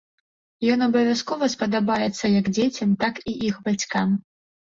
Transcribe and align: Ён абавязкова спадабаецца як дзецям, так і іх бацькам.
Ён 0.75 0.79
абавязкова 0.85 1.49
спадабаецца 1.55 2.25
як 2.39 2.49
дзецям, 2.57 2.97
так 3.05 3.21
і 3.29 3.37
іх 3.51 3.55
бацькам. 3.71 4.19